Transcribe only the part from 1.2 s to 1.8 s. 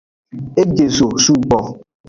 sugbo.